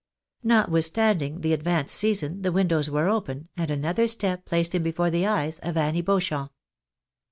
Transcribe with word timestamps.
Notwithstanding 0.41 1.41
the 1.41 1.53
advanced 1.53 1.93
season, 1.95 2.41
the 2.41 2.51
windows 2.51 2.89
were 2.89 3.07
open, 3.07 3.49
and 3.55 3.69
another 3.69 4.07
step 4.07 4.45
placed 4.45 4.73
him 4.73 4.81
before 4.81 5.11
the 5.11 5.27
eyes 5.27 5.59
of 5.59 5.77
Annie 5.77 6.01
Beauchamp. 6.01 6.51